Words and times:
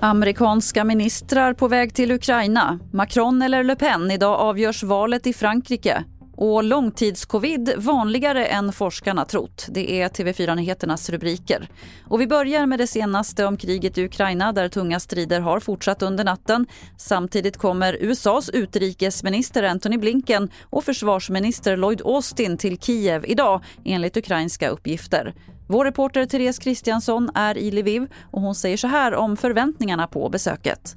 Amerikanska 0.00 0.84
ministrar 0.84 1.54
på 1.54 1.68
väg 1.68 1.94
till 1.94 2.12
Ukraina. 2.12 2.78
Macron 2.92 3.42
eller 3.42 3.64
Le 3.64 3.76
Pen. 3.76 4.10
Idag 4.10 4.40
avgörs 4.40 4.82
valet 4.82 5.26
i 5.26 5.32
Frankrike. 5.32 6.04
Och 6.36 6.64
långtidscovid 6.64 7.72
vanligare 7.76 8.46
än 8.46 8.72
forskarna 8.72 9.24
trott. 9.24 9.66
Det 9.70 10.02
är 10.02 10.08
TV4-nyheternas 10.08 11.10
rubriker. 11.10 11.68
Och 12.08 12.20
vi 12.20 12.26
börjar 12.26 12.66
med 12.66 12.78
det 12.78 12.86
senaste 12.86 13.44
om 13.44 13.56
kriget 13.56 13.98
i 13.98 14.04
Ukraina 14.04 14.52
där 14.52 14.68
tunga 14.68 15.00
strider 15.00 15.40
har 15.40 15.60
fortsatt 15.60 16.02
under 16.02 16.24
natten. 16.24 16.66
Samtidigt 16.96 17.56
kommer 17.56 17.96
USAs 18.00 18.50
utrikesminister 18.50 19.62
Antony 19.62 19.98
Blinken 19.98 20.50
och 20.70 20.84
försvarsminister 20.84 21.76
Lloyd 21.76 22.02
Austin 22.04 22.58
till 22.58 22.78
Kiev 22.78 23.24
idag 23.26 23.64
enligt 23.84 24.16
ukrainska 24.16 24.68
uppgifter. 24.68 25.34
Vår 25.68 25.84
reporter 25.84 26.26
Therese 26.26 26.58
Kristiansson 26.58 27.30
är 27.34 27.58
i 27.58 27.70
Lviv 27.70 28.06
och 28.30 28.40
hon 28.40 28.54
säger 28.54 28.76
så 28.76 28.86
här 28.86 29.14
om 29.14 29.36
förväntningarna 29.36 30.06
på 30.06 30.28
besöket. 30.28 30.96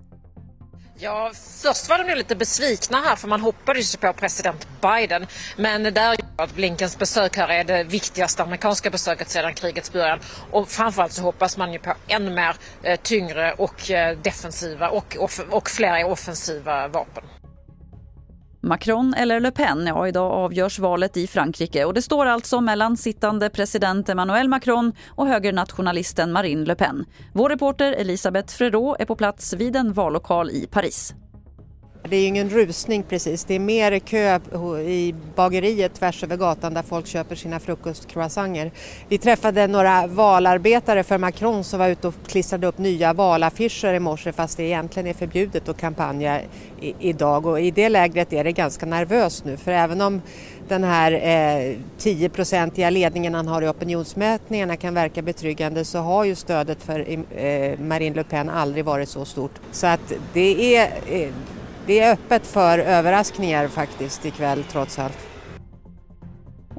Ja, 0.97 1.31
först 1.61 1.89
var 1.89 1.97
de 1.97 2.09
ju 2.09 2.15
lite 2.15 2.35
besvikna 2.35 3.01
här 3.01 3.15
för 3.15 3.27
man 3.27 3.41
hoppades 3.41 3.95
ju 3.95 3.97
på 3.97 4.13
president 4.13 4.67
Biden. 4.81 5.27
Men 5.57 5.83
där 5.83 6.15
att 6.35 6.55
Blinkens 6.55 6.97
besök 6.97 7.37
här 7.37 7.47
är 7.47 7.63
det 7.63 7.83
viktigaste 7.83 8.43
amerikanska 8.43 8.89
besöket 8.89 9.29
sedan 9.29 9.53
krigets 9.53 9.91
början. 9.91 10.19
Och 10.51 10.69
framförallt 10.69 11.11
så 11.11 11.21
hoppas 11.21 11.57
man 11.57 11.73
ju 11.73 11.79
på 11.79 11.93
ännu 12.07 12.31
mer 12.31 12.55
eh, 12.83 12.99
tyngre 12.99 13.53
och 13.53 13.91
eh, 13.91 14.17
defensiva 14.17 14.89
och, 14.89 15.17
och, 15.19 15.31
och 15.49 15.69
fler 15.69 16.05
offensiva 16.05 16.87
vapen. 16.87 17.23
Macron 18.65 19.13
eller 19.13 19.39
Le 19.39 19.51
Pen? 19.51 19.87
Ja, 19.87 20.07
idag 20.07 20.31
avgörs 20.31 20.79
valet 20.79 21.17
i 21.17 21.27
Frankrike 21.27 21.85
och 21.85 21.93
det 21.93 22.01
står 22.01 22.25
alltså 22.25 22.61
mellan 22.61 22.97
sittande 22.97 23.49
president 23.49 24.09
Emmanuel 24.09 24.49
Macron 24.49 24.93
och 25.09 25.27
högernationalisten 25.27 26.31
Marine 26.31 26.65
Le 26.65 26.75
Pen. 26.75 27.05
Vår 27.33 27.49
reporter 27.49 27.93
Elisabeth 27.93 28.53
Frerot 28.53 28.95
är 28.99 29.05
på 29.05 29.15
plats 29.15 29.53
vid 29.53 29.75
en 29.75 29.93
vallokal 29.93 30.49
i 30.49 30.67
Paris. 30.71 31.13
Det 32.09 32.15
är 32.15 32.27
ingen 32.27 32.49
rusning 32.49 33.03
precis, 33.03 33.43
det 33.43 33.53
är 33.53 33.59
mer 33.59 33.99
kö 33.99 34.39
i 34.79 35.15
bageriet 35.35 35.93
tvärs 35.93 36.23
över 36.23 36.37
gatan 36.37 36.73
där 36.73 36.81
folk 36.81 37.07
köper 37.07 37.35
sina 37.35 37.59
frukostcroissanter. 37.59 38.71
Vi 39.09 39.17
träffade 39.17 39.67
några 39.67 40.07
valarbetare 40.07 41.03
för 41.03 41.17
Macron 41.17 41.63
som 41.63 41.79
var 41.79 41.89
ute 41.89 42.07
och 42.07 42.13
klistrade 42.27 42.67
upp 42.67 42.77
nya 42.77 43.13
valaffischer 43.13 43.93
i 43.93 43.99
morse 43.99 44.31
fast 44.31 44.57
det 44.57 44.63
egentligen 44.63 45.07
är 45.07 45.13
förbjudet 45.13 45.69
att 45.69 45.77
kampanja 45.77 46.41
idag 46.99 47.45
och 47.45 47.61
i 47.61 47.71
det 47.71 47.89
lägret 47.89 48.33
är 48.33 48.43
det 48.43 48.51
ganska 48.51 48.85
nervöst 48.85 49.45
nu 49.45 49.57
för 49.57 49.71
även 49.71 50.01
om 50.01 50.21
den 50.67 50.83
här 50.83 51.11
eh, 51.11 51.77
10-procentiga 51.99 52.89
ledningen 52.89 53.33
han 53.33 53.47
har 53.47 53.61
i 53.61 53.67
opinionsmätningarna 53.67 54.77
kan 54.77 54.93
verka 54.93 55.21
betryggande 55.21 55.85
så 55.85 55.99
har 55.99 56.23
ju 56.23 56.35
stödet 56.35 56.83
för 56.83 56.99
eh, 56.99 57.79
Marine 57.79 58.15
Le 58.15 58.23
Pen 58.23 58.49
aldrig 58.49 58.85
varit 58.85 59.09
så 59.09 59.25
stort. 59.25 59.51
Så 59.71 59.87
att 59.87 60.13
det 60.33 60.75
är 60.75 60.91
eh, 61.09 61.29
det 61.87 61.99
är 61.99 62.13
öppet 62.13 62.47
för 62.47 62.79
överraskningar 62.79 63.67
faktiskt 63.67 64.25
ikväll 64.25 64.63
trots 64.63 64.99
allt. 64.99 65.17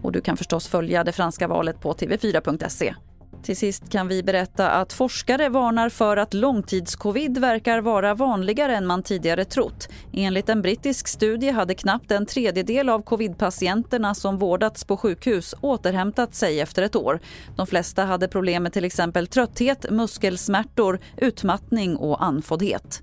Och 0.03 0.13
du 0.13 0.21
kan 0.21 0.37
förstås 0.37 0.69
följa 0.69 1.05
det 1.05 1.13
franska 1.13 1.49
valet 1.49 1.81
på 1.81 1.93
tv4.se. 1.93 2.95
Till 3.43 3.57
sist 3.57 3.91
kan 3.91 4.09
vi 4.09 4.23
berätta 4.23 4.71
att 4.71 4.93
forskare 4.93 5.49
varnar 5.49 5.89
för 5.89 6.17
att 6.17 6.35
långtidscovid 6.35 7.39
verkar 7.39 7.81
vara 7.81 8.15
vanligare 8.15 8.77
än 8.77 8.87
man 8.87 9.03
tidigare 9.03 9.45
trott. 9.45 9.89
Enligt 10.13 10.49
en 10.49 10.63
brittisk 10.63 11.09
studie 11.09 11.51
hade 11.51 11.75
knappt 11.75 12.11
en 12.11 12.27
tredjedel 12.27 12.89
av 12.89 13.03
covidpatienterna 13.03 14.15
som 14.15 14.39
vårdats 14.39 14.85
på 14.85 14.97
sjukhus 14.97 15.55
återhämtat 15.61 16.35
sig 16.35 16.61
efter 16.61 16.83
ett 16.83 16.97
år. 16.97 17.21
De 17.57 17.67
flesta 17.67 18.05
hade 18.05 18.29
problem 18.29 18.63
med 18.63 18.73
till 18.73 18.85
exempel 18.85 19.27
trötthet, 19.27 19.91
muskelsmärtor, 19.91 20.99
utmattning 21.17 21.97
och 21.97 22.25
andfåddhet. 22.25 23.03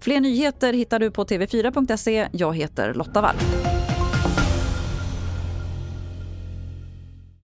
Fler 0.00 0.20
nyheter 0.20 0.72
hittar 0.72 0.98
du 0.98 1.10
på 1.10 1.24
tv4.se. 1.24 2.28
Jag 2.32 2.56
heter 2.56 2.94
Lotta 2.94 3.20
Wall. 3.20 3.36